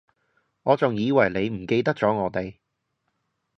[0.63, 2.55] 我仲以為你唔記得咗我哋